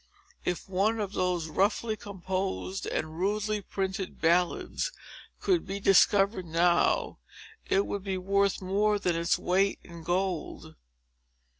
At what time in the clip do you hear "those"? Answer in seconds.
1.13-1.47